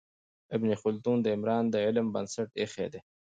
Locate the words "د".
1.21-1.27, 1.69-1.75